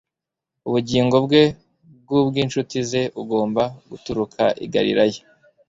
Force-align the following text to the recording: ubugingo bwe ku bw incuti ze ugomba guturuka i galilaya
ubugingo 0.67 1.15
bwe 1.25 1.43
ku 2.05 2.15
bw 2.27 2.35
incuti 2.43 2.77
ze 2.89 3.01
ugomba 3.21 3.63
guturuka 3.89 4.43
i 4.65 4.67
galilaya 4.73 5.21